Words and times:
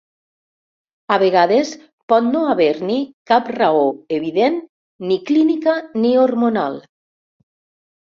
A 1.15 1.17
vegades 1.23 1.73
pot 2.13 2.25
no 2.31 2.41
haver-ni 2.55 2.97
cap 3.33 3.53
raó 3.59 3.85
evident 4.19 4.61
ni 5.13 5.23
clínica 5.31 5.81
ni 6.03 6.19
hormonal. 6.27 6.85